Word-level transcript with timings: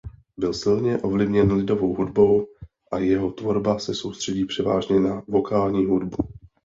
Byl 0.37 0.53
silně 0.53 0.97
ovlivněn 0.97 1.51
lidovou 1.53 1.93
hudbou 1.93 2.47
a 2.91 2.97
jeho 2.97 3.31
tvorba 3.31 3.79
se 3.79 3.95
soustředí 3.95 4.45
převážně 4.45 4.99
na 4.99 5.23
vokální 5.27 5.85
hudbu. 5.85 6.17